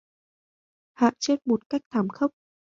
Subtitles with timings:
[0.93, 2.31] Hạ Chết một cách thảm khốc